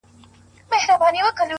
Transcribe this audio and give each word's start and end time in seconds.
o 0.73 0.75
زړه 0.83 0.95
په 0.95 0.95
پیوند 1.13 1.37
دی؛ 1.39 1.49